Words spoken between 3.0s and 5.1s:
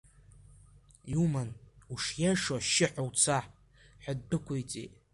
уца, ҳәа ддәықәылҵеит.